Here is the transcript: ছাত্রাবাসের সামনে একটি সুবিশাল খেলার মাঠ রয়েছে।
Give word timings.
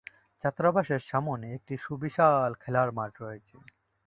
ছাত্রাবাসের 0.43 1.01
সামনে 1.09 1.47
একটি 1.57 1.75
সুবিশাল 1.77 2.51
খেলার 2.61 2.89
মাঠ 2.97 3.13
রয়েছে। 3.21 3.55